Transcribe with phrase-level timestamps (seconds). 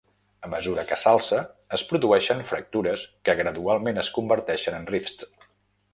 [0.45, 1.41] A mesura que s'alça,
[1.77, 5.33] es produeixen fractures que gradualment es converteixen en rifts.